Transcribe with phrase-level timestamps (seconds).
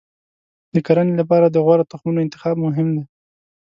[0.73, 3.03] د کرنې لپاره د غوره تخمونو انتخاب مهم دی.